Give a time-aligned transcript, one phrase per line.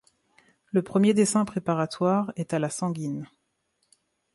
[0.71, 3.27] Le premier dessin préparatoire est à la sanguine.